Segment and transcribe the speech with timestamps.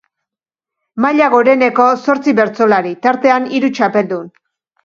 [1.05, 4.27] Maila goreneko zortzi bertsolari, tartean hiru txapeldun.